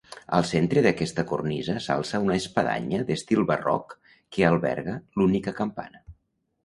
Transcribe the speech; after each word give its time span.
Al 0.35 0.45
centre 0.51 0.81
d'aquesta 0.85 1.25
cornisa 1.31 1.75
s'alça 1.87 2.21
una 2.25 2.37
espadanya 2.43 3.03
d'estil 3.11 3.45
barroc 3.55 3.95
que 4.37 4.49
alberga 4.51 4.97
l'única 5.21 5.55
campana. 5.61 6.03